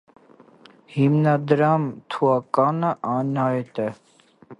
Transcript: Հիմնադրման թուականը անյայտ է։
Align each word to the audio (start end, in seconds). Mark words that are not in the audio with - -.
Հիմնադրման 0.93 1.85
թուականը 2.15 2.91
անյայտ 3.13 3.83
է։ 3.85 3.87